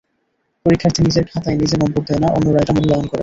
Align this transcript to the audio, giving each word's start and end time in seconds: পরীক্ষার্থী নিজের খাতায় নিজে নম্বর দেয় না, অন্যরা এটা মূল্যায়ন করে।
পরীক্ষার্থী 0.65 0.99
নিজের 1.03 1.25
খাতায় 1.25 1.57
নিজে 1.57 1.75
নম্বর 1.77 2.01
দেয় 2.07 2.21
না, 2.23 2.27
অন্যরা 2.29 2.59
এটা 2.61 2.73
মূল্যায়ন 2.73 3.05
করে। 3.07 3.19